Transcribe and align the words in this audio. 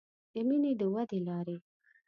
د 0.33 0.35
مینې 0.47 0.71
د 0.79 0.81
ودې 0.93 1.19
لارې 1.27 1.57